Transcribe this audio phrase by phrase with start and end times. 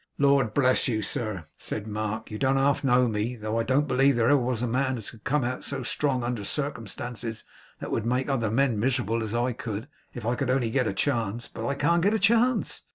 [0.17, 3.59] 'Lord bless you, sir,' said Mark, 'you don't half know me, though.
[3.59, 6.43] I don't believe there ever was a man as could come out so strong under
[6.43, 7.43] circumstances
[7.79, 10.93] that would make other men miserable, as I could, if I could only get a
[10.95, 11.47] chance.
[11.47, 12.81] But I can't get a chance.